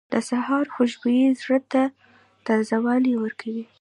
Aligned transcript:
•د 0.13 0.15
سهار 0.29 0.65
خوشبو 0.75 1.11
زړه 1.41 1.57
ته 1.71 1.81
تازهوالی 2.47 3.13
ورکوي. 3.23 3.65